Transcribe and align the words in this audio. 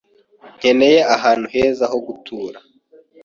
nkeneye 0.57 0.99
ahantu 1.15 1.45
heza 1.53 1.85
ho 1.91 1.97
gutura. 2.07 2.57